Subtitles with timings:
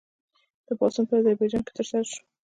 [0.65, 2.19] دا پاڅون په اذربایجان کې ترسره شو.